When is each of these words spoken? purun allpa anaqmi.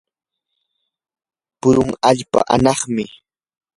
purun 1.59 1.89
allpa 2.09 2.39
anaqmi. 2.55 3.05